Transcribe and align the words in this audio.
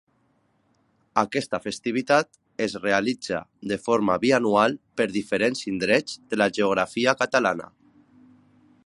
Aquesta 1.23 1.59
festivitat 1.65 2.31
es 2.67 2.77
realitza 2.85 3.41
de 3.73 3.79
forma 3.83 4.17
bianual 4.25 4.77
per 5.01 5.07
diferents 5.19 5.63
indrets 5.75 6.19
de 6.33 6.41
la 6.45 6.49
geografia 6.59 7.17
catalana. 7.25 7.71